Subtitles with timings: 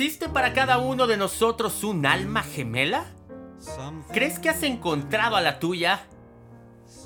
[0.00, 3.06] ¿Existe para cada uno de nosotros un alma gemela?
[4.12, 6.06] ¿Crees que has encontrado a la tuya?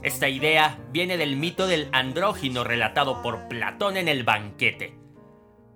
[0.03, 4.95] Esta idea viene del mito del andrógino relatado por Platón en el banquete.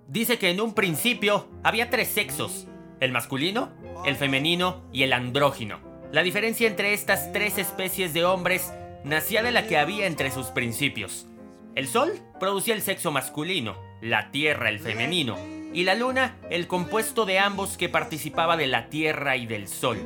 [0.07, 2.67] Dice que en un principio había tres sexos,
[2.99, 3.71] el masculino,
[4.05, 5.79] el femenino y el andrógino.
[6.11, 8.71] La diferencia entre estas tres especies de hombres
[9.03, 11.25] nacía de la que había entre sus principios.
[11.73, 17.27] El sol producía el sexo masculino, la tierra el femenino, y la luna el compuesto
[17.27, 19.99] de ambos que participaba de la tierra y del sol.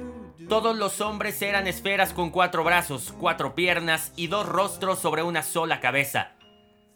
[0.50, 5.44] Todos los hombres eran esferas con cuatro brazos, cuatro piernas y dos rostros sobre una
[5.44, 6.34] sola cabeza.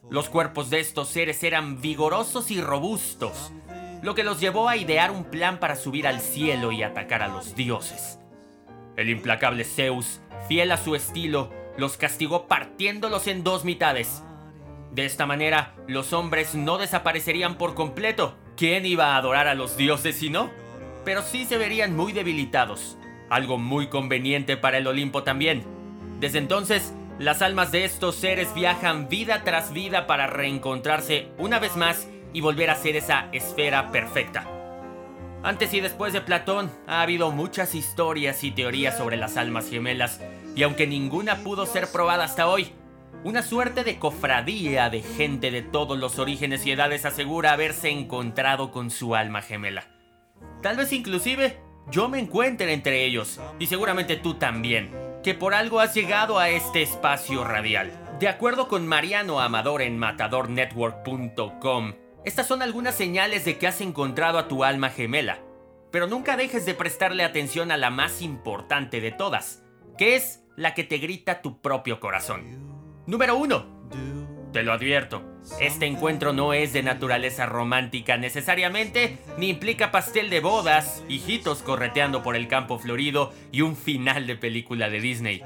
[0.09, 3.53] Los cuerpos de estos seres eran vigorosos y robustos,
[4.01, 7.29] lo que los llevó a idear un plan para subir al cielo y atacar a
[7.29, 8.19] los dioses.
[8.97, 14.21] El implacable Zeus, fiel a su estilo, los castigó partiéndolos en dos mitades.
[14.91, 18.35] De esta manera, los hombres no desaparecerían por completo.
[18.57, 20.49] ¿Quién iba a adorar a los dioses si no?
[21.03, 22.97] Pero sí se verían muy debilitados,
[23.29, 25.65] algo muy conveniente para el Olimpo también.
[26.21, 31.75] Desde entonces, las almas de estos seres viajan vida tras vida para reencontrarse una vez
[31.75, 34.47] más y volver a ser esa esfera perfecta.
[35.43, 40.21] Antes y después de Platón ha habido muchas historias y teorías sobre las almas gemelas,
[40.55, 42.71] y aunque ninguna pudo ser probada hasta hoy,
[43.23, 48.71] una suerte de cofradía de gente de todos los orígenes y edades asegura haberse encontrado
[48.71, 49.87] con su alma gemela.
[50.61, 51.59] Tal vez inclusive
[51.91, 54.91] yo me encuentre entre ellos, y seguramente tú también,
[55.23, 57.91] que por algo has llegado a este espacio radial.
[58.19, 61.93] De acuerdo con Mariano Amador en matadornetwork.com,
[62.23, 65.39] estas son algunas señales de que has encontrado a tu alma gemela,
[65.91, 69.63] pero nunca dejes de prestarle atención a la más importante de todas,
[69.97, 72.74] que es la que te grita tu propio corazón.
[73.07, 73.65] Número 1.
[74.51, 75.21] Te lo advierto,
[75.59, 82.23] este encuentro no es de naturaleza romántica necesariamente, ni implica pastel de bodas, hijitos correteando
[82.23, 85.43] por el campo florido y un final de película de Disney.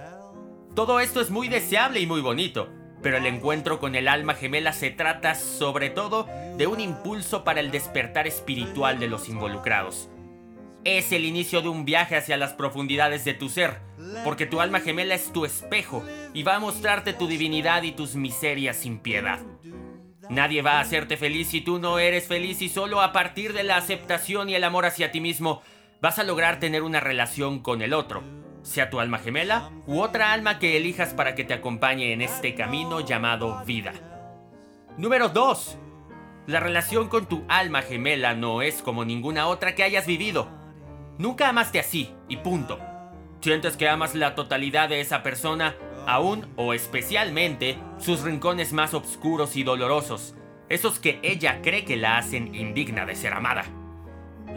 [0.73, 2.69] Todo esto es muy deseable y muy bonito,
[3.01, 7.59] pero el encuentro con el alma gemela se trata sobre todo de un impulso para
[7.59, 10.09] el despertar espiritual de los involucrados
[10.83, 13.79] es el inicio de un viaje hacia las profundidades de tu ser,
[14.23, 18.15] porque tu alma gemela es tu espejo y va a mostrarte tu divinidad y tus
[18.15, 19.39] miserias sin piedad.
[20.29, 23.63] Nadie va a hacerte feliz si tú no eres feliz y solo a partir de
[23.63, 25.61] la aceptación y el amor hacia ti mismo
[26.01, 28.21] vas a lograr tener una relación con el otro,
[28.61, 32.53] sea tu alma gemela u otra alma que elijas para que te acompañe en este
[32.55, 33.93] camino llamado vida.
[34.97, 35.77] Número 2.
[36.47, 40.49] La relación con tu alma gemela no es como ninguna otra que hayas vivido.
[41.17, 42.79] Nunca amaste así, y punto.
[43.41, 49.55] Sientes que amas la totalidad de esa persona, aún o especialmente sus rincones más oscuros
[49.55, 50.35] y dolorosos,
[50.67, 53.63] esos que ella cree que la hacen indigna de ser amada.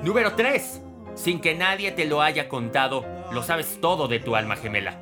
[0.03, 0.83] Número 3.
[1.15, 5.01] Sin que nadie te lo haya contado, lo sabes todo de tu alma gemela.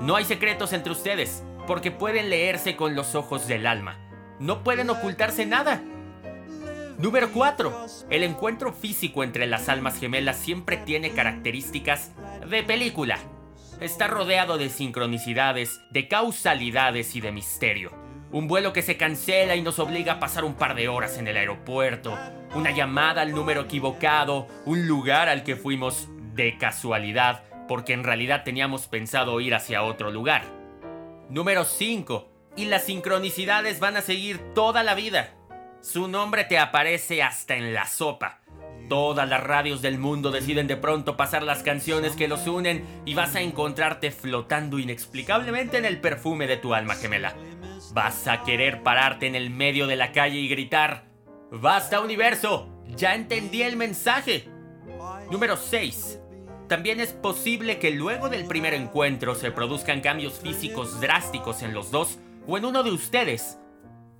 [0.00, 3.98] No hay secretos entre ustedes, porque pueden leerse con los ojos del alma.
[4.40, 5.80] No pueden ocultarse nada.
[7.02, 7.86] Número 4.
[8.10, 12.12] El encuentro físico entre las almas gemelas siempre tiene características
[12.48, 13.18] de película.
[13.80, 17.90] Está rodeado de sincronicidades, de causalidades y de misterio.
[18.30, 21.26] Un vuelo que se cancela y nos obliga a pasar un par de horas en
[21.26, 22.16] el aeropuerto,
[22.54, 28.44] una llamada al número equivocado, un lugar al que fuimos de casualidad porque en realidad
[28.44, 30.44] teníamos pensado ir hacia otro lugar.
[31.28, 32.28] Número 5.
[32.54, 35.34] Y las sincronicidades van a seguir toda la vida.
[35.82, 38.38] Su nombre te aparece hasta en la sopa.
[38.88, 43.14] Todas las radios del mundo deciden de pronto pasar las canciones que los unen y
[43.14, 47.34] vas a encontrarte flotando inexplicablemente en el perfume de tu alma gemela.
[47.92, 51.04] Vas a querer pararte en el medio de la calle y gritar,
[51.50, 52.68] ¡Basta universo!
[52.86, 54.48] Ya entendí el mensaje.
[55.32, 56.20] Número 6.
[56.68, 61.90] También es posible que luego del primer encuentro se produzcan cambios físicos drásticos en los
[61.90, 63.58] dos o en uno de ustedes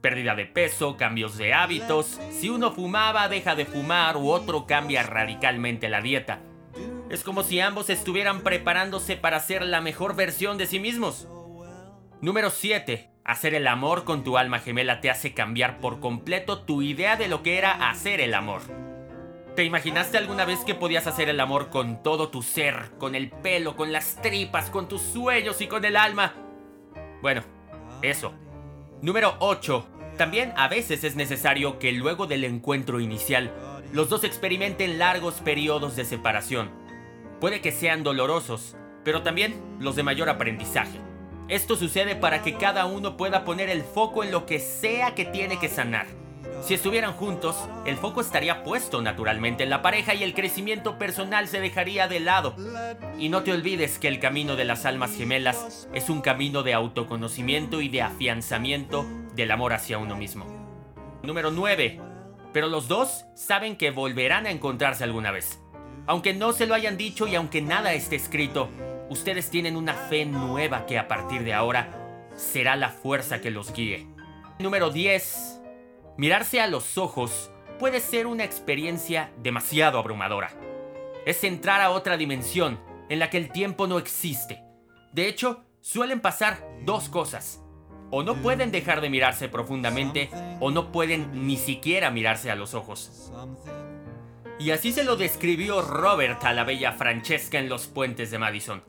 [0.02, 5.02] pérdida de peso, cambios de hábitos, si uno fumaba deja de fumar u otro cambia
[5.02, 6.40] radicalmente la dieta.
[7.08, 11.28] Es como si ambos estuvieran preparándose para ser la mejor versión de sí mismos.
[12.20, 13.10] Número 7.
[13.24, 17.28] Hacer el amor con tu alma gemela te hace cambiar por completo tu idea de
[17.28, 18.62] lo que era hacer el amor.
[19.54, 23.30] ¿Te imaginaste alguna vez que podías hacer el amor con todo tu ser, con el
[23.30, 26.32] pelo, con las tripas, con tus sueños y con el alma?
[27.20, 27.42] Bueno,
[28.00, 28.32] eso.
[29.02, 29.84] Número 8.
[30.16, 33.52] También a veces es necesario que luego del encuentro inicial,
[33.92, 36.70] los dos experimenten largos periodos de separación.
[37.40, 41.00] Puede que sean dolorosos, pero también los de mayor aprendizaje.
[41.48, 45.24] Esto sucede para que cada uno pueda poner el foco en lo que sea que
[45.24, 46.06] tiene que sanar.
[46.62, 47.56] Si estuvieran juntos,
[47.86, 52.20] el foco estaría puesto naturalmente en la pareja y el crecimiento personal se dejaría de
[52.20, 52.54] lado.
[53.18, 56.72] Y no te olvides que el camino de las almas gemelas es un camino de
[56.72, 59.04] autoconocimiento y de afianzamiento
[59.34, 60.46] del amor hacia uno mismo.
[61.24, 62.00] Número 9.
[62.52, 65.58] Pero los dos saben que volverán a encontrarse alguna vez.
[66.06, 68.68] Aunque no se lo hayan dicho y aunque nada esté escrito,
[69.08, 73.72] ustedes tienen una fe nueva que a partir de ahora será la fuerza que los
[73.72, 74.06] guíe.
[74.60, 75.61] Número 10.
[76.16, 80.50] Mirarse a los ojos puede ser una experiencia demasiado abrumadora.
[81.24, 82.78] Es entrar a otra dimensión
[83.08, 84.62] en la que el tiempo no existe.
[85.12, 87.62] De hecho, suelen pasar dos cosas.
[88.10, 90.28] O no pueden dejar de mirarse profundamente,
[90.60, 93.32] o no pueden ni siquiera mirarse a los ojos.
[94.58, 98.84] Y así se lo describió Robert a la bella Francesca en los puentes de Madison.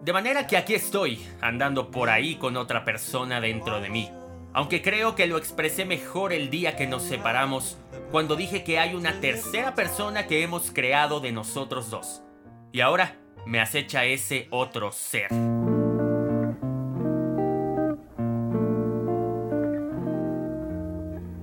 [0.00, 4.10] De manera que aquí estoy, andando por ahí con otra persona dentro de mí
[4.54, 7.76] aunque creo que lo expresé mejor el día que nos separamos,
[8.12, 12.22] cuando dije que hay una tercera persona que hemos creado de nosotros dos.
[12.70, 13.16] Y ahora
[13.46, 15.32] me acecha ese otro ser.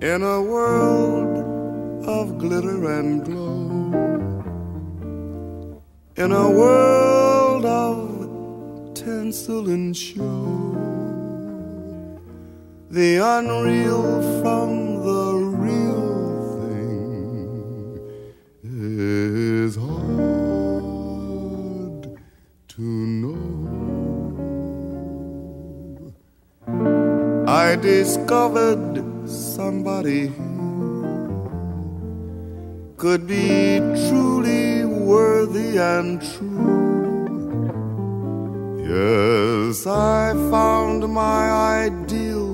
[0.03, 3.91] In a world of glitter and glow,
[6.15, 10.90] in a world of tinsel and show.
[12.91, 14.69] The unreal from
[15.05, 15.33] the
[15.65, 17.97] real thing
[18.65, 20.11] is hard
[22.67, 22.81] to
[23.21, 23.37] know.
[27.47, 30.51] I discovered somebody who
[32.97, 33.79] could be
[34.09, 36.91] truly worthy and true.
[38.83, 41.49] Yes, I found my
[41.85, 42.51] ideal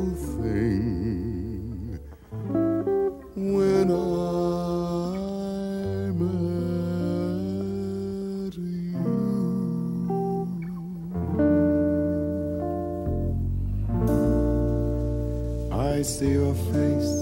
[16.17, 17.13] see your face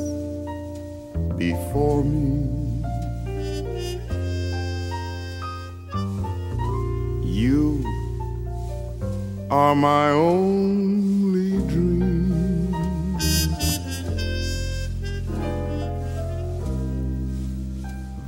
[1.35, 2.81] before me.
[7.25, 7.83] You
[9.51, 12.71] are my only dream.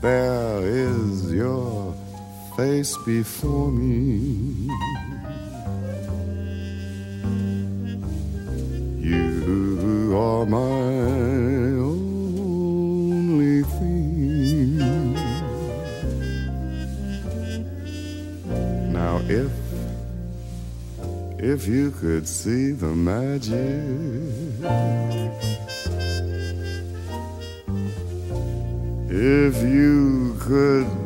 [0.02, 1.96] There is your
[2.58, 4.70] face before me.
[10.38, 10.58] Are my
[11.90, 14.78] only thing.
[18.94, 19.52] Now, if
[21.40, 23.82] if you could see the magic,
[29.10, 30.97] if you could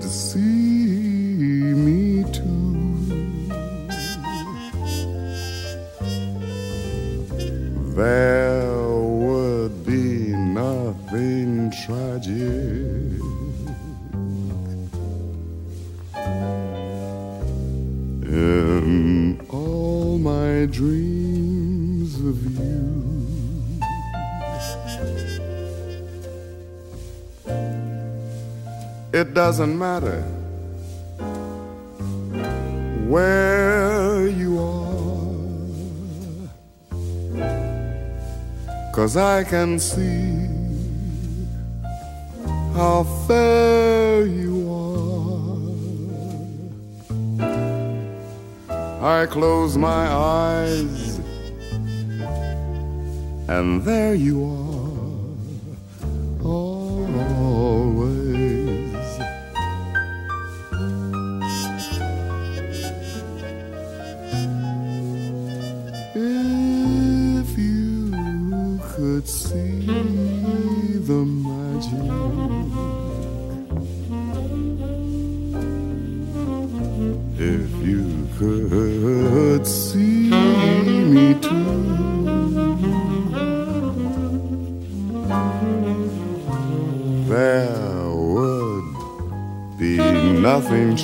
[20.71, 23.79] dreams of you,
[29.13, 30.21] it doesn't matter
[33.07, 35.35] where you are,
[38.93, 40.47] cause I can see
[42.73, 44.50] how fair you
[49.01, 51.19] I close my eyes,
[53.47, 54.60] and there you are,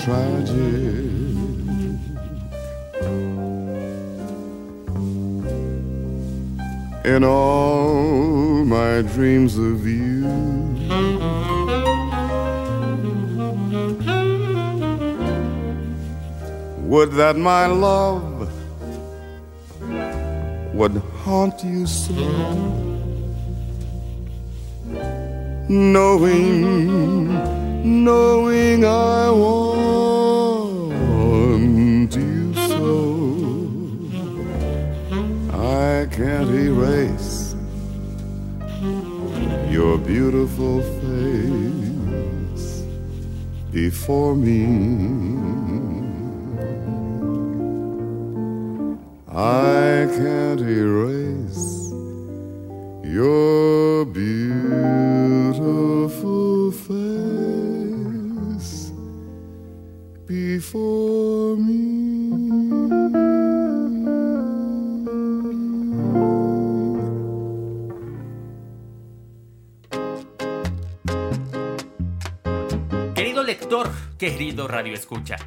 [0.07, 1.03] tragic.
[7.03, 10.23] In all my dreams of you.
[16.91, 18.49] Would that my love
[20.73, 22.13] would haunt you so
[25.67, 27.27] knowing,
[28.05, 29.66] knowing I want
[36.11, 37.55] can't erase
[39.69, 42.83] your beautiful face
[43.71, 45.37] before me.
[49.29, 51.91] I can't erase
[53.03, 58.91] your beautiful face
[60.25, 61.36] before
[74.17, 75.37] querido radio escucha.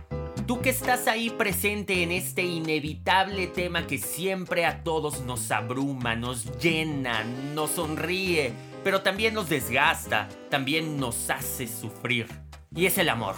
[0.47, 6.17] Tú que estás ahí presente en este inevitable tema que siempre a todos nos abruma,
[6.17, 7.25] nos llena,
[7.55, 12.27] nos sonríe, pero también nos desgasta, también nos hace sufrir.
[12.75, 13.37] Y es el amor.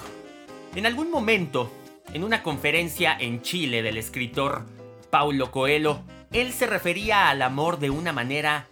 [0.74, 1.70] En algún momento,
[2.12, 4.66] en una conferencia en Chile del escritor
[5.10, 8.68] Paulo Coelho, él se refería al amor de una manera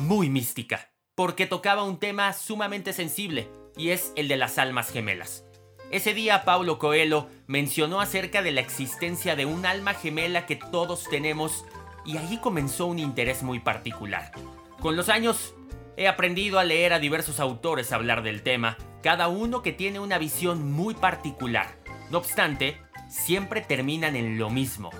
[0.00, 5.47] muy mística, porque tocaba un tema sumamente sensible, y es el de las almas gemelas.
[5.90, 11.04] Ese día Paulo Coelho mencionó acerca de la existencia de un alma gemela que todos
[11.04, 11.64] tenemos
[12.04, 14.32] y ahí comenzó un interés muy particular.
[14.80, 15.54] Con los años
[15.96, 20.18] he aprendido a leer a diversos autores hablar del tema, cada uno que tiene una
[20.18, 21.78] visión muy particular.
[22.10, 22.76] No obstante,
[23.08, 24.90] siempre terminan en lo mismo.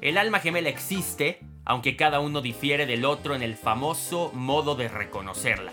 [0.00, 4.86] El alma gemela existe, aunque cada uno difiere del otro en el famoso modo de
[4.86, 5.72] reconocerla.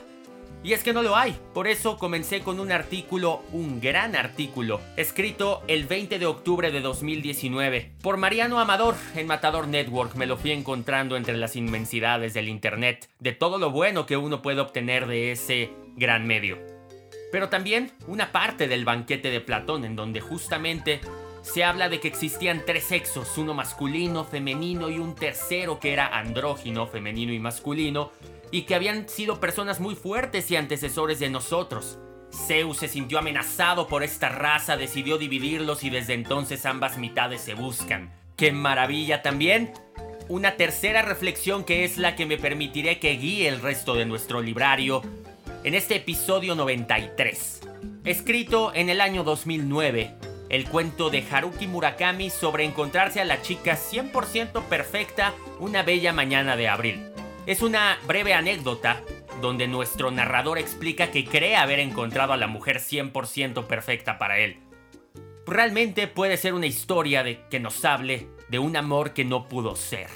[0.66, 4.82] Y es que no lo hay, por eso comencé con un artículo, un gran artículo,
[4.98, 10.16] escrito el 20 de octubre de 2019 por Mariano Amador en Matador Network.
[10.16, 14.42] Me lo fui encontrando entre las inmensidades del Internet, de todo lo bueno que uno
[14.42, 16.58] puede obtener de ese gran medio.
[17.32, 21.00] Pero también una parte del banquete de Platón en donde justamente
[21.44, 26.08] se habla de que existían tres sexos, uno masculino, femenino y un tercero que era
[26.08, 28.10] andrógino, femenino y masculino,
[28.56, 32.00] y que habían sido personas muy fuertes y antecesores de nosotros.
[32.48, 37.54] Zeus se sintió amenazado por esta raza, decidió dividirlos y desde entonces ambas mitades se
[37.54, 38.14] buscan.
[38.38, 39.74] ¡Qué maravilla también!
[40.30, 44.42] Una tercera reflexión que es la que me permitiré que guíe el resto de nuestro
[44.42, 45.02] librario
[45.66, 47.60] en este episodio 93.
[48.06, 50.16] Escrito en el año 2009,
[50.48, 56.56] el cuento de Haruki Murakami sobre encontrarse a la chica 100% perfecta una bella mañana
[56.56, 57.15] de abril.
[57.46, 59.04] Es una breve anécdota
[59.40, 64.58] donde nuestro narrador explica que cree haber encontrado a la mujer 100% perfecta para él.
[65.46, 69.76] Realmente puede ser una historia de que nos hable de un amor que no pudo
[69.76, 70.10] ser.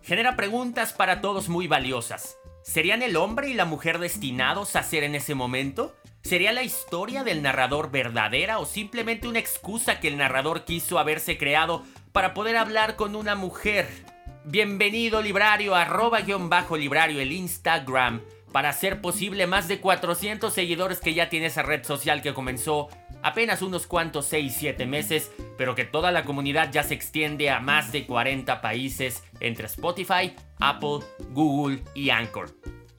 [0.00, 2.38] Genera preguntas para todos muy valiosas.
[2.62, 5.96] ¿Serían el hombre y la mujer destinados a ser en ese momento?
[6.22, 11.36] ¿Sería la historia del narrador verdadera o simplemente una excusa que el narrador quiso haberse
[11.36, 11.82] creado
[12.12, 14.13] para poder hablar con una mujer
[14.46, 18.20] Bienvenido librario, arroba guion bajo librario, el Instagram,
[18.52, 22.90] para hacer posible más de 400 seguidores que ya tiene esa red social que comenzó
[23.22, 27.90] apenas unos cuantos 6-7 meses, pero que toda la comunidad ya se extiende a más
[27.90, 30.98] de 40 países entre Spotify, Apple,
[31.30, 32.50] Google y Anchor.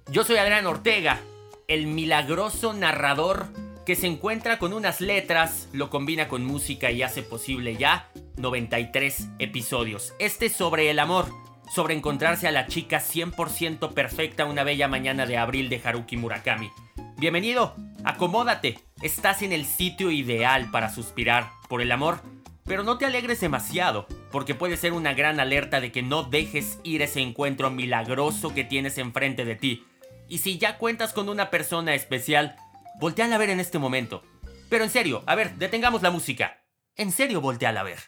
[0.09, 1.21] Yo soy Adrián Ortega,
[1.67, 3.49] el milagroso narrador
[3.85, 9.29] que se encuentra con unas letras, lo combina con música y hace posible ya 93
[9.37, 10.13] episodios.
[10.17, 11.27] Este sobre el amor,
[11.69, 16.71] sobre encontrarse a la chica 100% perfecta una bella mañana de abril de Haruki Murakami.
[17.17, 22.21] Bienvenido, acomódate, estás en el sitio ideal para suspirar por el amor,
[22.63, 26.79] pero no te alegres demasiado, porque puede ser una gran alerta de que no dejes
[26.83, 29.85] ir ese encuentro milagroso que tienes enfrente de ti.
[30.27, 32.55] Y si ya cuentas con una persona especial,
[32.99, 34.23] volteala a ver en este momento.
[34.69, 36.63] Pero en serio, a ver, detengamos la música.
[36.95, 37.99] En serio, volteala a ver.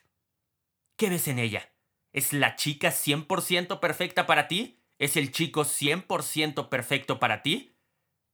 [0.95, 1.71] ¿Qué ves en ella?
[2.13, 4.79] ¿Es la chica 100% perfecta para ti?
[4.97, 7.75] ¿Es el chico 100% perfecto para ti?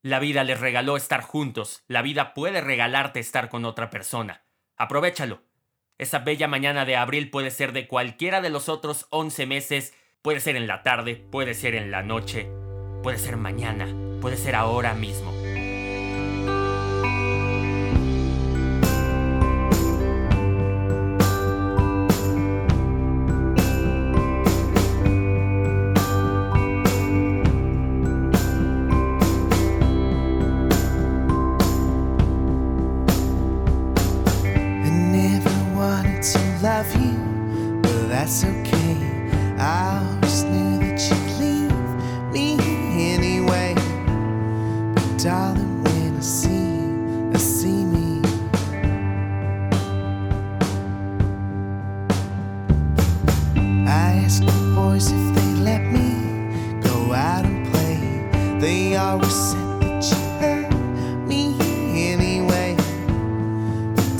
[0.01, 4.45] La vida les regaló estar juntos, la vida puede regalarte estar con otra persona.
[4.77, 5.43] Aprovechalo.
[5.97, 10.39] Esa bella mañana de abril puede ser de cualquiera de los otros 11 meses, puede
[10.39, 12.49] ser en la tarde, puede ser en la noche,
[13.01, 13.87] puede ser mañana,
[14.21, 15.42] puede ser ahora mismo.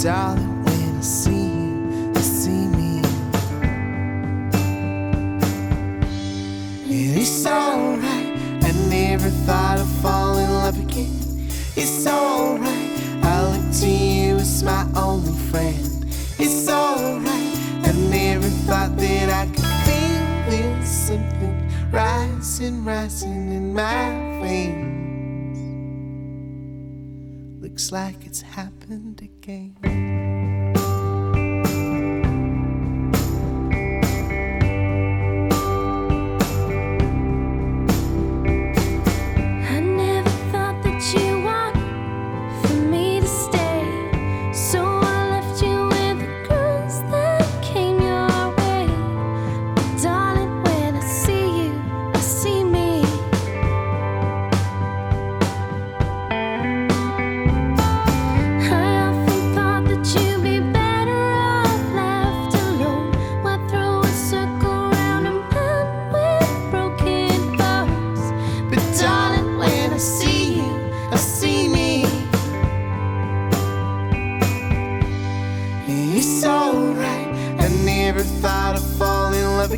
[0.03, 3.01] darling, when I see you, you see me.
[6.91, 11.47] And it's alright, I never thought I'd fall in love again.
[11.77, 12.89] It's alright,
[13.23, 16.05] I look to you as my only friend.
[16.37, 17.55] It's alright,
[17.87, 25.61] I never thought that I could feel this something rising, rising in my veins.
[27.61, 28.72] Looks like it's happening.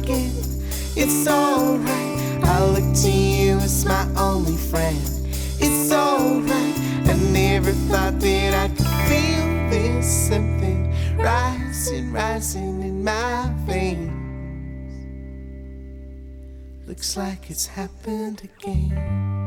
[0.05, 0.31] again.
[0.95, 2.19] It's alright.
[2.43, 5.01] I look to you as my only friend.
[5.59, 6.77] It's alright.
[7.09, 14.11] I never thought that I could feel this something rising, rising in my veins.
[16.87, 19.44] Looks like it's happened again.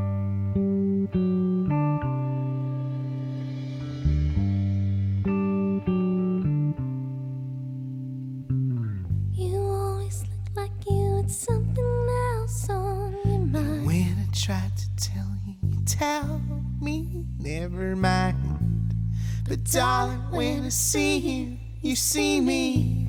[19.73, 21.57] die when I see you.
[21.83, 23.08] You see me.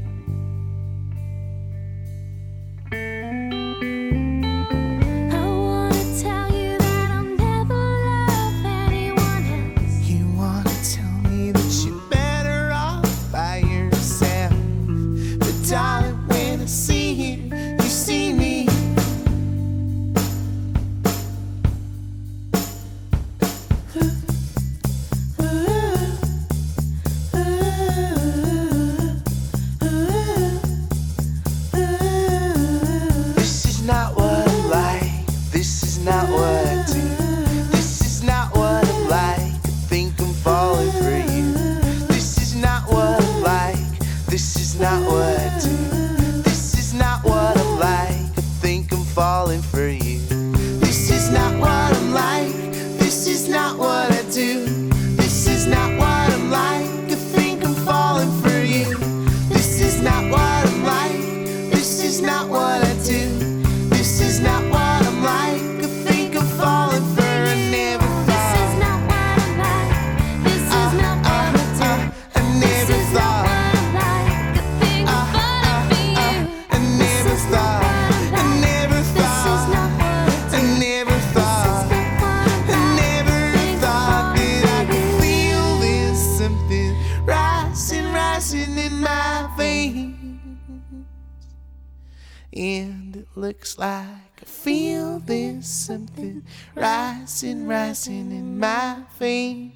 [93.80, 96.44] like I feel there's something
[96.76, 99.72] rising, rising in my veins.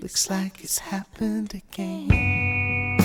[0.00, 3.03] Looks like it's happened again.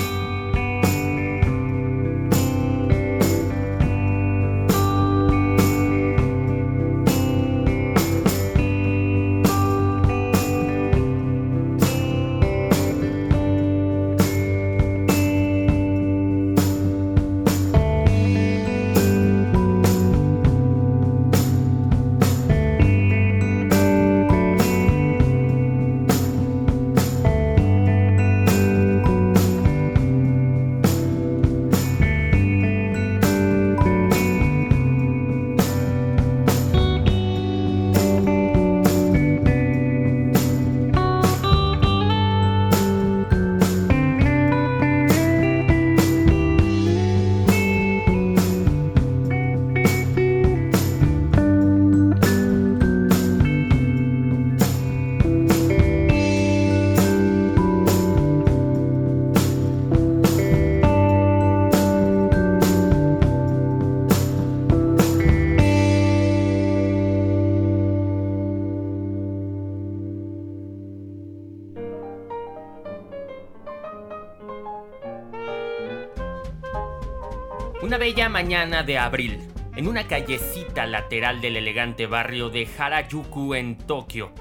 [78.42, 84.32] Mañana de abril, en una callecita lateral del elegante barrio de Harajuku en Tokio,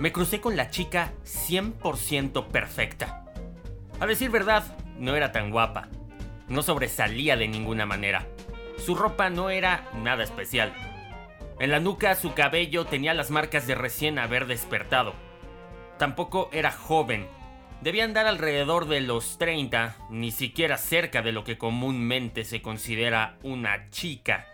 [0.00, 3.26] me crucé con la chica 100% perfecta.
[4.00, 4.64] A decir verdad,
[4.98, 5.88] no era tan guapa.
[6.48, 8.26] No sobresalía de ninguna manera.
[8.78, 10.72] Su ropa no era nada especial.
[11.60, 15.12] En la nuca su cabello tenía las marcas de recién haber despertado.
[15.98, 17.28] Tampoco era joven.
[17.82, 23.38] Debía andar alrededor de los 30, ni siquiera cerca de lo que comúnmente se considera
[23.42, 24.46] una chica.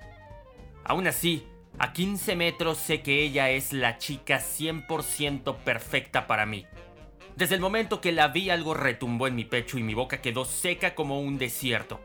[0.84, 1.46] Aún así,
[1.78, 6.66] a 15 metros sé que ella es la chica 100% perfecta para mí.
[7.36, 10.44] Desde el momento que la vi algo retumbó en mi pecho y mi boca quedó
[10.44, 12.00] seca como un desierto.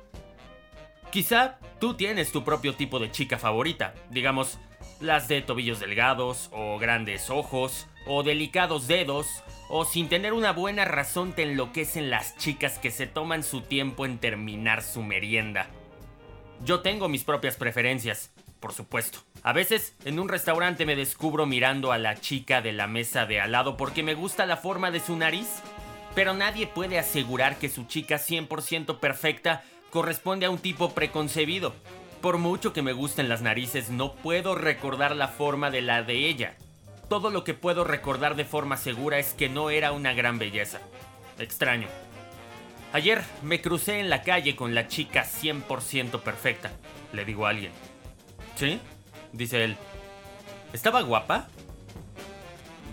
[1.11, 4.59] Quizá tú tienes tu propio tipo de chica favorita, digamos,
[5.01, 9.27] las de tobillos delgados, o grandes ojos, o delicados dedos,
[9.69, 14.05] o sin tener una buena razón te enloquecen las chicas que se toman su tiempo
[14.05, 15.67] en terminar su merienda.
[16.63, 19.19] Yo tengo mis propias preferencias, por supuesto.
[19.43, 23.39] A veces en un restaurante me descubro mirando a la chica de la mesa de
[23.39, 25.61] al lado porque me gusta la forma de su nariz,
[26.15, 31.75] pero nadie puede asegurar que su chica 100% perfecta corresponde a un tipo preconcebido.
[32.21, 36.27] Por mucho que me gusten las narices, no puedo recordar la forma de la de
[36.27, 36.57] ella.
[37.09, 40.79] Todo lo que puedo recordar de forma segura es que no era una gran belleza.
[41.39, 41.87] Extraño.
[42.91, 46.71] Ayer me crucé en la calle con la chica 100% perfecta,
[47.13, 47.71] le digo a alguien.
[48.55, 48.79] ¿Sí?
[49.31, 49.77] Dice él.
[50.73, 51.47] ¿Estaba guapa?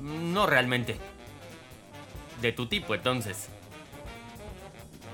[0.01, 0.97] No realmente.
[2.41, 3.49] De tu tipo, entonces.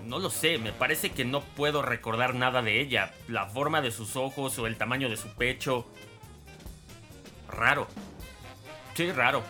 [0.04, 3.14] No lo sé, me parece que no puedo recordar nada de ella.
[3.28, 5.86] La forma de sus ojos o el tamaño de su pecho.
[7.48, 7.86] Raro.
[9.08, 9.42] Raro.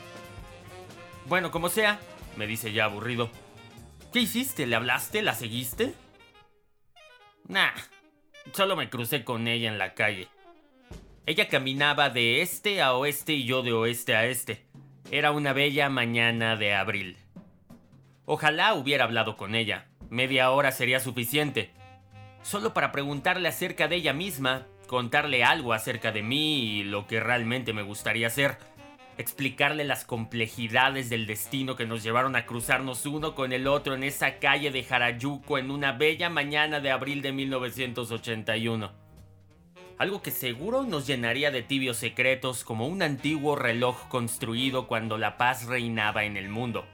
[1.26, 1.98] Bueno, como sea,
[2.36, 3.30] me dice ya aburrido.
[4.12, 4.66] ¿Qué hiciste?
[4.66, 5.22] ¿Le hablaste?
[5.22, 5.94] ¿La seguiste?
[7.48, 7.72] Nah,
[8.52, 10.28] solo me crucé con ella en la calle.
[11.26, 14.66] Ella caminaba de este a oeste y yo de oeste a este.
[15.10, 17.16] Era una bella mañana de abril.
[18.24, 19.88] Ojalá hubiera hablado con ella.
[20.08, 21.72] Media hora sería suficiente.
[22.42, 27.20] Solo para preguntarle acerca de ella misma, contarle algo acerca de mí y lo que
[27.20, 28.58] realmente me gustaría hacer.
[29.20, 34.02] Explicarle las complejidades del destino que nos llevaron a cruzarnos uno con el otro en
[34.02, 38.92] esa calle de Harajuku en una bella mañana de abril de 1981
[39.98, 45.36] algo que seguro nos llenaría de tibios secretos como un antiguo reloj construido cuando la
[45.36, 46.86] paz reinaba en el mundo.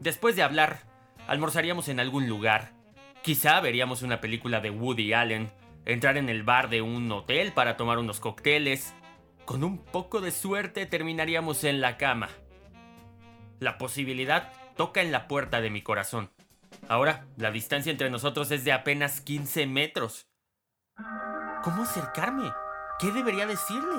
[0.00, 0.78] Después de hablar,
[1.26, 2.72] almorzaríamos en algún lugar,
[3.20, 5.52] quizá veríamos una película de Woody Allen,
[5.84, 8.94] entrar en el bar de un hotel para tomar unos cócteles,
[9.44, 12.28] con un poco de suerte terminaríamos en la cama.
[13.60, 16.30] La posibilidad toca en la puerta de mi corazón.
[16.88, 20.28] Ahora, la distancia entre nosotros es de apenas 15 metros.
[21.62, 22.50] ¿Cómo acercarme?
[22.98, 23.98] ¿Qué debería decirle?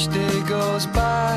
[0.00, 1.36] each day goes by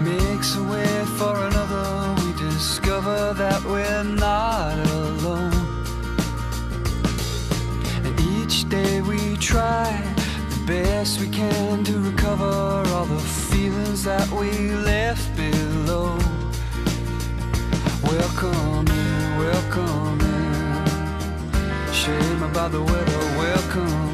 [0.00, 2.14] makes a way for another.
[2.24, 5.52] We discover that we're not alone.
[8.02, 9.92] And each day we try
[10.48, 16.16] the best we can to recover all the feelings that we left below.
[18.02, 21.92] Welcome in, welcome in.
[21.92, 24.11] Shame about the weather, welcome.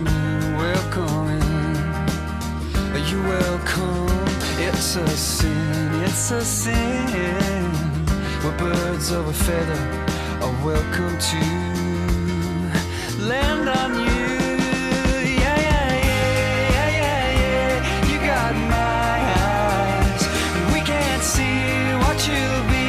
[4.80, 7.72] It's a sin, it's a sin.
[8.44, 10.06] We're birds of a feather
[10.40, 11.40] are welcome to
[13.26, 14.28] land on you.
[15.42, 18.06] Yeah, yeah, yeah, yeah, yeah, yeah.
[18.08, 19.18] You got my
[19.50, 20.22] eyes.
[20.72, 21.58] We can't see
[22.04, 22.86] what you'll be.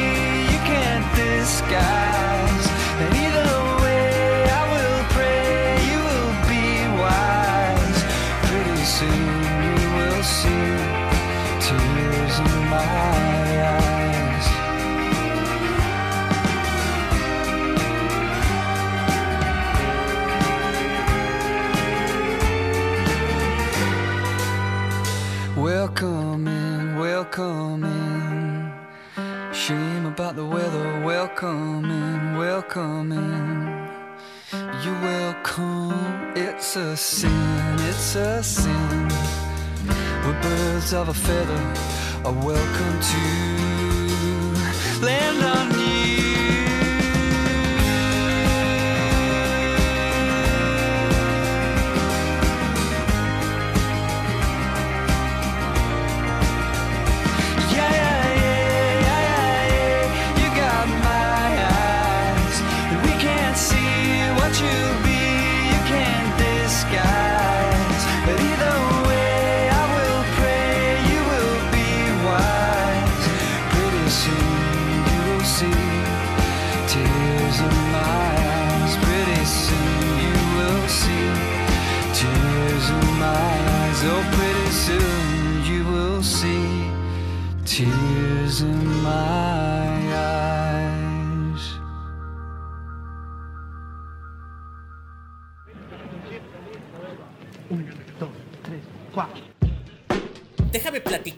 [0.52, 2.09] You can't disguise.
[27.40, 28.72] Welcome in.
[29.52, 31.00] Shame about the weather.
[31.04, 33.88] Welcome in, welcome in.
[34.84, 36.32] You welcome.
[36.36, 39.08] It's a sin, it's a sin.
[40.24, 41.62] We're birds of a feather
[42.24, 43.22] are welcome to
[45.06, 45.42] land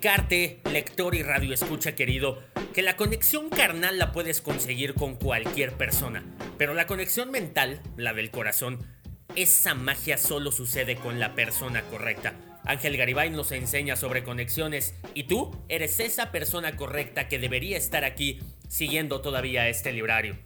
[0.03, 2.43] platicarte, lector y radio escucha querido,
[2.75, 6.25] que la conexión carnal la puedes conseguir con cualquier persona,
[6.59, 8.81] pero la conexión mental, la del corazón,
[9.37, 12.35] esa magia solo sucede con la persona correcta.
[12.65, 18.05] Ángel Garibay nos enseña sobre conexiones y tú eres esa persona correcta que debería estar
[18.05, 20.37] aquí siguiendo todavía este librario.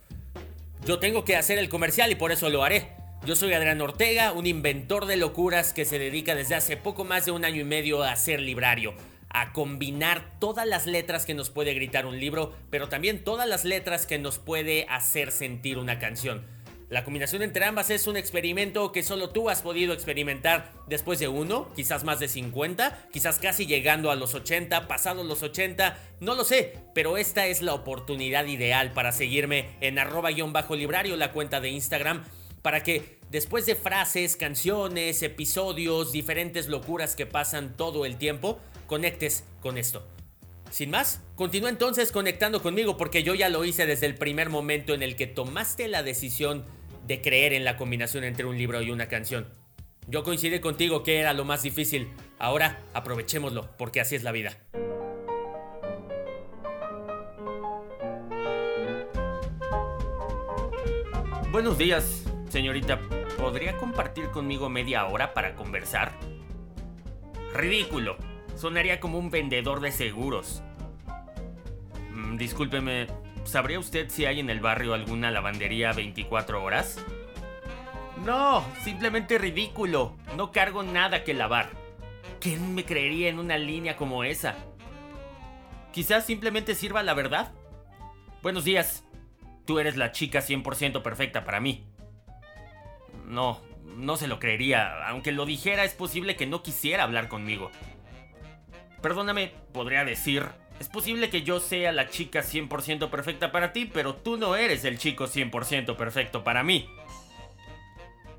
[0.84, 2.90] Yo tengo que hacer el comercial y por eso lo haré.
[3.24, 7.24] Yo soy Adrián Ortega, un inventor de locuras que se dedica desde hace poco más
[7.24, 8.94] de un año y medio a hacer librario,
[9.30, 13.64] a combinar todas las letras que nos puede gritar un libro, pero también todas las
[13.64, 16.44] letras que nos puede hacer sentir una canción.
[16.88, 21.26] La combinación entre ambas es un experimento que solo tú has podido experimentar después de
[21.26, 26.36] uno, quizás más de 50, quizás casi llegando a los 80, pasados los 80, no
[26.36, 31.70] lo sé, pero esta es la oportunidad ideal para seguirme en arroba-librario, la cuenta de
[31.70, 32.24] Instagram,
[32.62, 39.44] para que después de frases, canciones, episodios, diferentes locuras que pasan todo el tiempo, conectes
[39.60, 40.06] con esto.
[40.70, 44.94] Sin más, continúa entonces conectando conmigo porque yo ya lo hice desde el primer momento
[44.94, 46.64] en el que tomaste la decisión
[47.06, 49.46] de creer en la combinación entre un libro y una canción.
[50.08, 52.08] Yo coincidí contigo que era lo más difícil.
[52.38, 54.56] Ahora aprovechémoslo porque así es la vida.
[61.50, 63.00] Buenos días, señorita.
[63.38, 66.12] ¿Podría compartir conmigo media hora para conversar?
[67.54, 68.35] Ridículo.
[68.56, 70.62] Sonaría como un vendedor de seguros.
[72.10, 73.06] Mm, discúlpeme,
[73.44, 77.04] ¿sabría usted si hay en el barrio alguna lavandería 24 horas?
[78.24, 80.16] No, simplemente ridículo.
[80.36, 81.68] No cargo nada que lavar.
[82.40, 84.54] ¿Quién me creería en una línea como esa?
[85.92, 87.52] Quizás simplemente sirva la verdad.
[88.42, 89.04] Buenos días.
[89.66, 91.84] Tú eres la chica 100% perfecta para mí.
[93.26, 93.60] No,
[93.96, 95.06] no se lo creería.
[95.08, 97.70] Aunque lo dijera, es posible que no quisiera hablar conmigo.
[99.02, 100.44] Perdóname, podría decir,
[100.80, 104.84] es posible que yo sea la chica 100% perfecta para ti, pero tú no eres
[104.84, 106.88] el chico 100% perfecto para mí.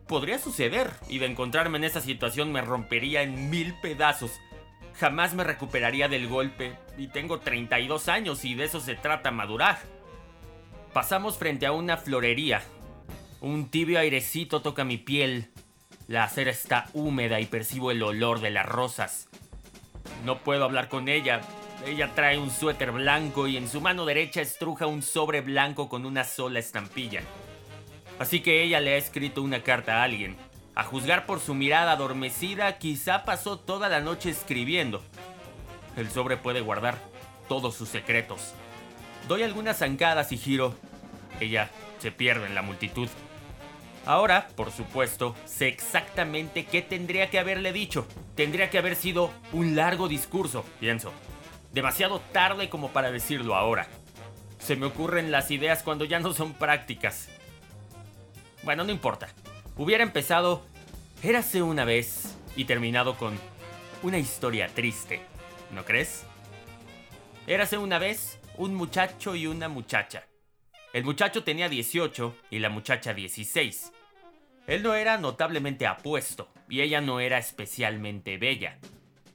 [0.07, 4.31] Podría suceder, y de encontrarme en esa situación me rompería en mil pedazos.
[4.99, 9.79] Jamás me recuperaría del golpe, y tengo 32 años y de eso se trata madurar.
[10.93, 12.61] Pasamos frente a una florería.
[13.41, 15.51] Un tibio airecito toca mi piel.
[16.07, 19.27] La acera está húmeda y percibo el olor de las rosas.
[20.25, 21.41] No puedo hablar con ella.
[21.85, 26.05] Ella trae un suéter blanco y en su mano derecha estruja un sobre blanco con
[26.05, 27.21] una sola estampilla.
[28.19, 30.35] Así que ella le ha escrito una carta a alguien.
[30.75, 35.03] A juzgar por su mirada adormecida, quizá pasó toda la noche escribiendo.
[35.95, 36.97] El sobre puede guardar
[37.47, 38.53] todos sus secretos.
[39.27, 40.75] Doy algunas zancadas y giro.
[41.39, 43.07] Ella se pierde en la multitud.
[44.07, 48.07] Ahora, por supuesto, sé exactamente qué tendría que haberle dicho.
[48.35, 51.11] Tendría que haber sido un largo discurso, pienso.
[51.73, 53.85] Demasiado tarde como para decirlo ahora.
[54.59, 57.27] Se me ocurren las ideas cuando ya no son prácticas.
[58.63, 59.27] Bueno, no importa.
[59.75, 60.65] Hubiera empezado
[61.21, 63.37] Érase una vez y terminado con
[64.03, 65.19] una historia triste,
[65.73, 66.25] ¿no crees?
[67.45, 70.27] Érase una vez un muchacho y una muchacha.
[70.93, 73.91] El muchacho tenía 18 y la muchacha 16.
[74.67, 78.77] Él no era notablemente apuesto y ella no era especialmente bella.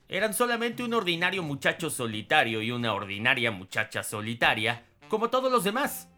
[0.08, 6.10] Eran solamente un ordinario muchacho solitario y una ordinaria muchacha solitaria, como todos los demás.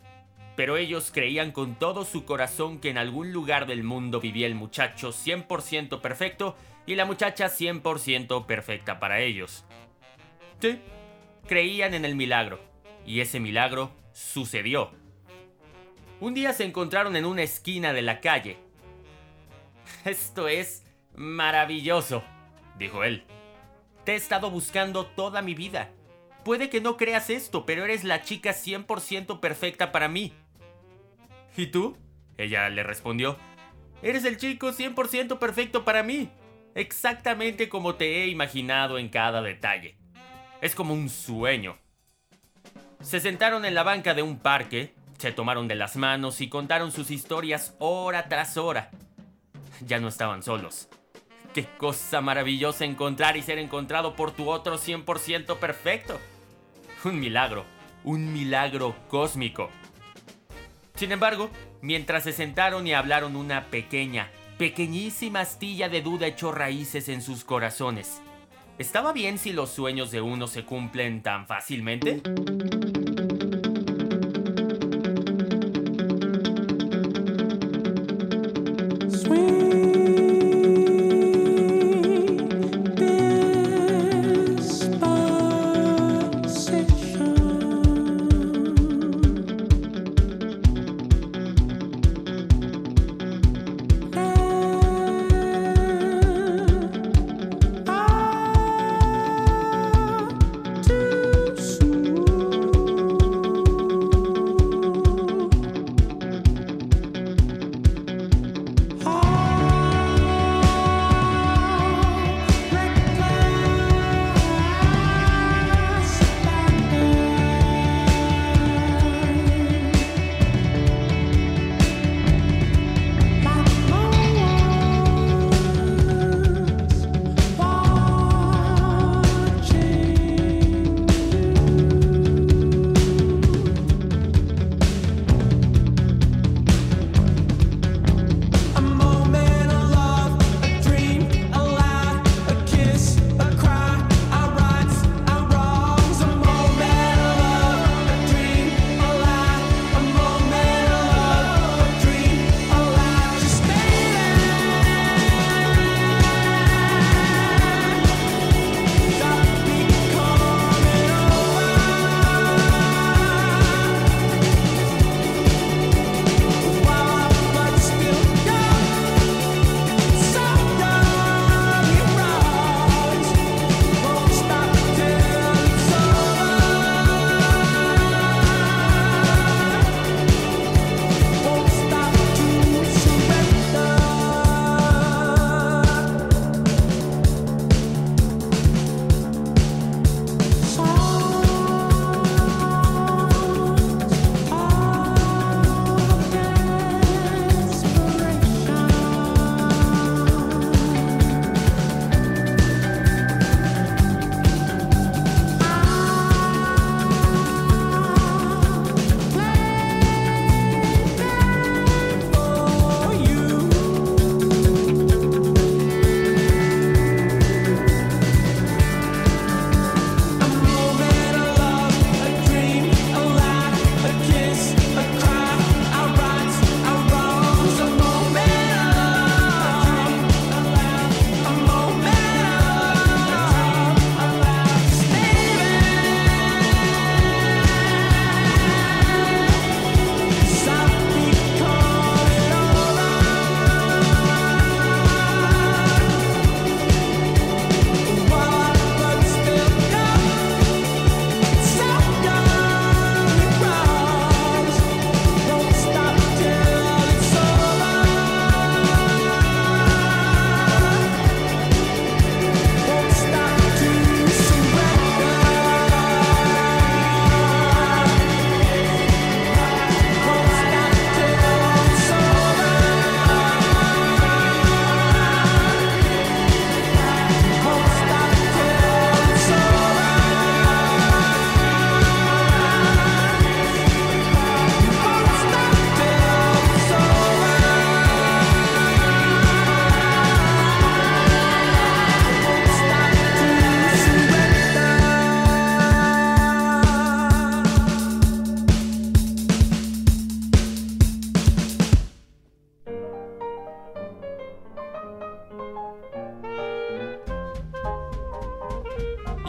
[0.57, 4.57] Pero ellos creían con todo su corazón que en algún lugar del mundo vivía el
[4.57, 9.65] muchacho 100% perfecto y la muchacha 100% perfecta para ellos.
[10.61, 10.81] Sí,
[11.47, 12.61] creían en el milagro,
[13.07, 14.91] y ese milagro sucedió.
[16.21, 18.64] Un día se encontraron en una esquina de la calle.
[20.05, 22.23] Esto es maravilloso,
[22.79, 23.25] dijo él.
[24.05, 25.91] Te he estado buscando toda mi vida.
[26.45, 30.35] Puede que no creas esto, pero eres la chica 100% perfecta para mí.
[31.57, 31.97] ¿Y tú?
[32.37, 33.39] Ella le respondió.
[34.03, 36.31] Eres el chico 100% perfecto para mí.
[36.75, 39.97] Exactamente como te he imaginado en cada detalle.
[40.61, 41.79] Es como un sueño.
[43.01, 46.91] Se sentaron en la banca de un parque, se tomaron de las manos y contaron
[46.91, 48.91] sus historias hora tras hora.
[49.81, 50.89] Ya no estaban solos.
[51.53, 56.21] Qué cosa maravillosa encontrar y ser encontrado por tu otro 100% perfecto.
[57.05, 57.65] Un milagro,
[58.03, 59.71] un milagro cósmico.
[60.97, 67.09] Sin embargo, mientras se sentaron y hablaron una pequeña, pequeñísima astilla de duda echó raíces
[67.09, 68.21] en sus corazones.
[68.79, 72.21] ¿Estaba bien si los sueños de uno se cumplen tan fácilmente?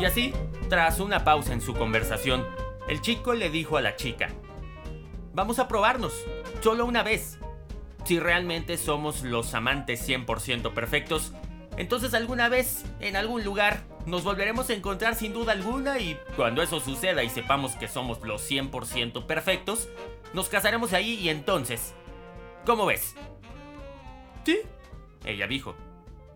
[0.06, 0.34] Y así,
[0.70, 2.46] tras una pausa en su conversación,
[2.88, 4.30] el chico le dijo a la chica,
[5.34, 6.14] Vamos a probarnos,
[6.62, 7.40] solo una vez.
[8.04, 11.34] Si realmente somos los amantes 100% perfectos,
[11.76, 16.62] entonces alguna vez, en algún lugar, nos volveremos a encontrar sin duda alguna y cuando
[16.62, 19.90] eso suceda y sepamos que somos los 100% perfectos,
[20.36, 21.96] nos casaremos ahí y entonces...
[22.64, 23.16] ¿Cómo ves?
[24.44, 24.60] Sí,
[25.26, 25.76] ella dijo.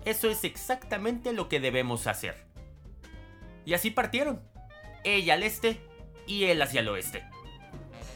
[0.05, 2.48] Eso es exactamente lo que debemos hacer.
[3.69, 4.41] Y así partieron.
[5.03, 5.79] Ella al este
[6.25, 7.23] y él hacia el oeste.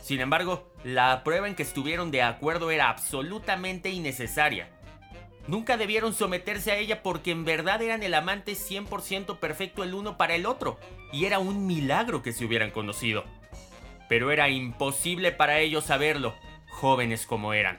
[0.02, 4.68] Sin embargo, la prueba en que estuvieron de acuerdo era absolutamente innecesaria.
[5.46, 10.18] Nunca debieron someterse a ella porque en verdad eran el amante 100% perfecto el uno
[10.18, 10.80] para el otro,
[11.12, 13.24] y era un milagro que se hubieran conocido.
[14.10, 16.34] Pero era imposible para ellos saberlo,
[16.72, 17.78] jóvenes como eran.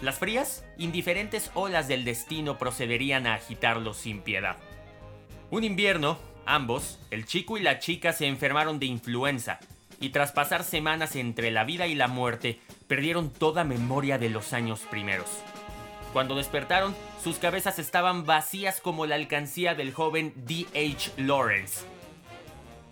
[0.00, 4.56] Las frías, indiferentes olas del destino procederían a agitarlos sin piedad.
[5.50, 6.16] Un invierno,
[6.46, 9.60] ambos, el chico y la chica, se enfermaron de influenza,
[10.00, 14.52] y tras pasar semanas entre la vida y la muerte, perdieron toda memoria de los
[14.52, 15.28] años primeros.
[16.12, 21.12] Cuando despertaron, sus cabezas estaban vacías como la alcancía del joven D.H.
[21.16, 21.86] Lawrence.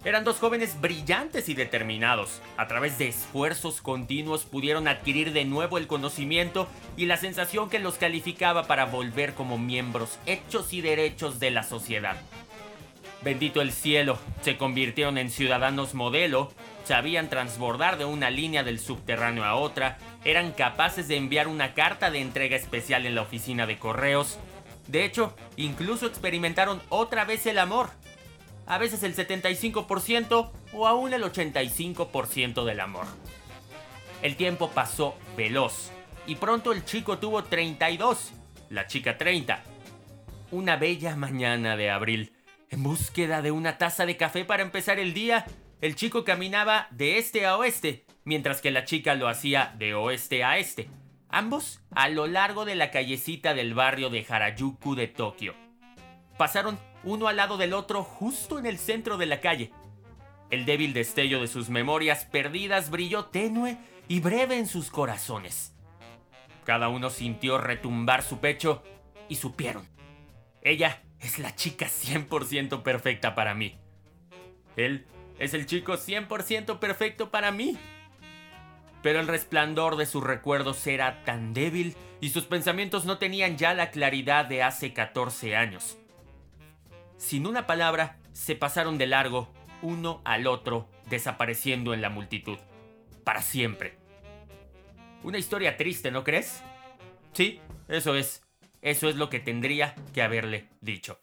[0.03, 2.41] Eran dos jóvenes brillantes y determinados.
[2.57, 7.79] A través de esfuerzos continuos pudieron adquirir de nuevo el conocimiento y la sensación que
[7.79, 12.17] los calificaba para volver como miembros hechos y derechos de la sociedad.
[13.23, 16.51] Bendito el cielo, se convirtieron en ciudadanos modelo,
[16.85, 22.11] sabían transbordar de una línea del subterráneo a otra, eran capaces de enviar una carta
[22.11, 24.39] de entrega especial en la oficina de correos.
[24.89, 27.91] De hecho, incluso experimentaron otra vez el amor.
[28.67, 33.05] A veces el 75% o aún el 85% del amor.
[34.23, 35.91] El tiempo pasó veloz
[36.27, 38.33] y pronto el chico tuvo 32,
[38.71, 39.63] la chica 30.
[40.53, 42.33] Una bella mañana de abril,
[42.71, 45.45] en búsqueda de una taza de café para empezar el día,
[45.81, 50.45] el chico caminaba de este a oeste, mientras que la chica lo hacía de oeste
[50.45, 50.89] a este,
[51.29, 55.55] ambos a lo largo de la callecita del barrio de Harajuku de Tokio.
[56.39, 59.73] Pasaron uno al lado del otro justo en el centro de la calle.
[60.51, 65.75] El débil destello de sus memorias perdidas brilló tenue y breve en sus corazones.
[66.65, 68.83] Cada uno sintió retumbar su pecho
[69.29, 69.89] y supieron.
[70.63, 73.79] Ella es la chica 100% perfecta para mí.
[74.77, 75.07] Él
[75.39, 77.79] es el chico 100% perfecto para mí.
[79.03, 83.73] Pero el resplandor de sus recuerdos era tan débil y sus pensamientos no tenían ya
[83.73, 85.97] la claridad de hace 14 años.
[87.17, 89.53] Sin una palabra, se pasaron de largo,
[89.83, 92.59] uno al otro, desapareciendo en la multitud.
[93.25, 93.99] Para siempre.
[95.23, 96.63] Una historia triste, ¿no crees?
[97.33, 98.43] Sí, eso es.
[98.83, 101.19] Eso es lo que tendría que haberle dicho.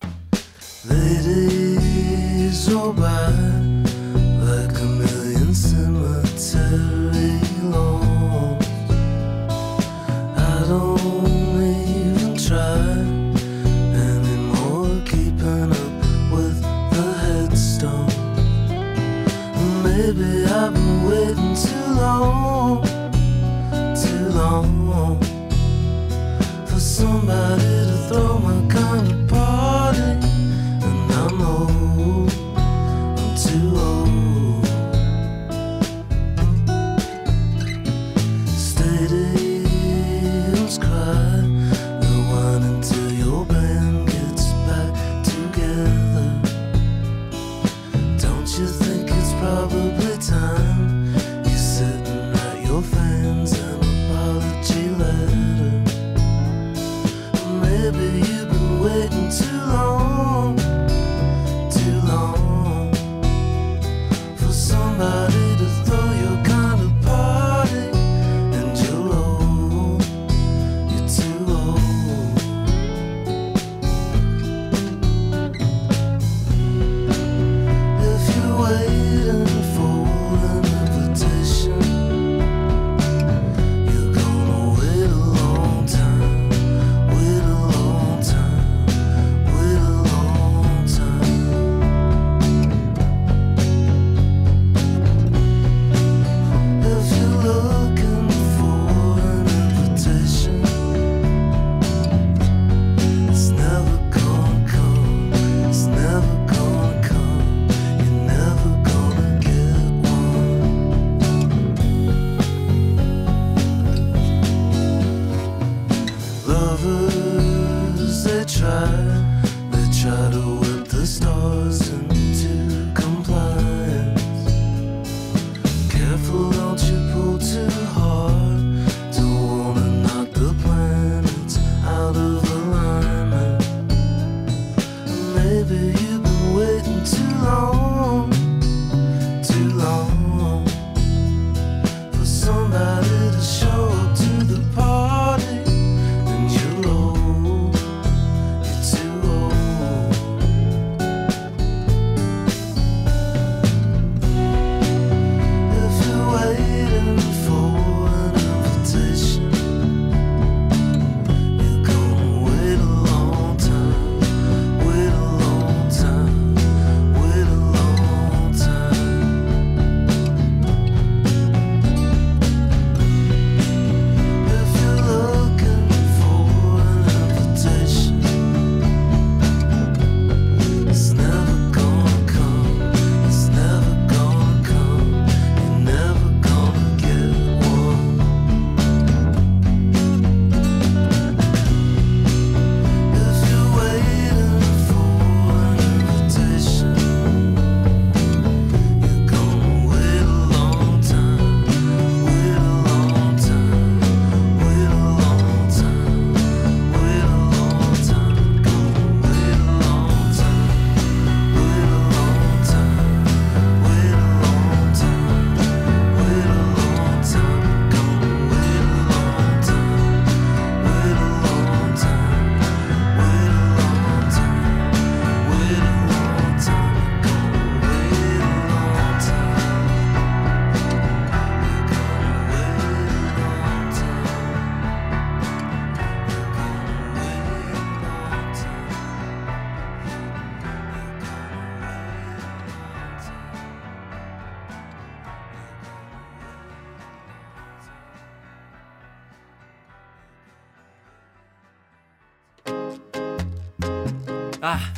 [27.27, 27.66] summer.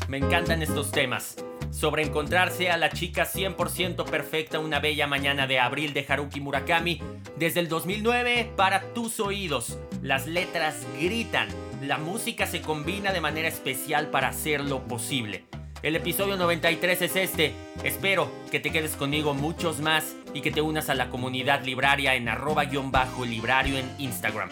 [0.10, 1.38] Me encantan estos temas.
[1.70, 7.00] Sobre encontrarse a la chica 100% perfecta una bella mañana de abril de Haruki Murakami,
[7.38, 9.78] desde el 2009 para tus oídos.
[10.02, 11.48] Las letras gritan,
[11.84, 15.46] la música se combina de manera especial para hacerlo posible.
[15.84, 17.54] El episodio 93 es este.
[17.84, 22.16] Espero que te quedes conmigo muchos más y que te unas a la comunidad libraria
[22.16, 24.50] en arroba-librario en Instagram.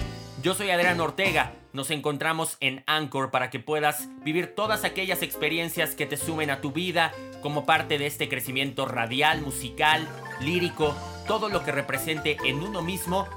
[0.47, 1.51] Yo soy Adrián Ortega.
[1.73, 6.61] Nos encontramos en Anchor para que puedas vivir todas aquellas experiencias que te sumen a
[6.61, 10.07] tu vida como parte de este crecimiento radial, musical,
[10.39, 10.95] lírico,
[11.27, 13.27] todo lo que represente en uno mismo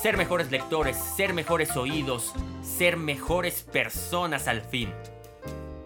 [0.00, 4.92] ser mejores lectores, ser mejores oídos, ser mejores personas al fin.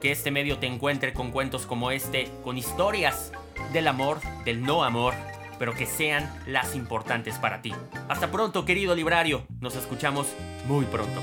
[0.02, 3.32] Que este medio te encuentre con cuentos como este, con historias
[3.72, 5.14] del amor, del no amor,
[5.58, 7.72] pero que sean las importantes para ti.
[8.08, 9.46] Hasta pronto, querido librario.
[9.60, 10.26] Nos escuchamos
[10.66, 11.20] muy pronto.